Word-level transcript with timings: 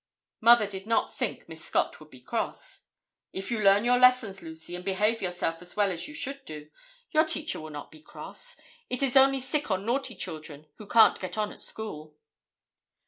Mother 0.39 0.65
did 0.65 0.87
not 0.87 1.13
think 1.15 1.47
Miss 1.47 1.63
Scott 1.63 1.99
would 1.99 2.09
be 2.09 2.21
cross. 2.21 2.85
"If 3.33 3.51
you 3.51 3.59
learn 3.59 3.85
your 3.85 3.99
lessons, 3.99 4.41
Lucy, 4.41 4.73
and 4.75 4.83
behave 4.83 5.21
yourself 5.21 5.61
as 5.61 5.75
well 5.75 5.91
as 5.91 6.07
you 6.07 6.15
should 6.15 6.43
do, 6.43 6.71
your 7.11 7.23
teacher 7.23 7.59
will 7.59 7.69
not 7.69 7.91
be 7.91 8.01
cross. 8.01 8.57
It 8.89 9.03
is 9.03 9.15
only 9.15 9.39
sick 9.41 9.69
or 9.69 9.77
naughty 9.77 10.15
children 10.15 10.65
who 10.79 10.87
can't 10.87 11.19
get 11.19 11.37
on 11.37 11.51
at 11.51 11.61
school." 11.61 12.15